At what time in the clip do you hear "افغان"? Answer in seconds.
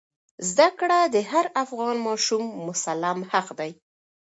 1.63-1.95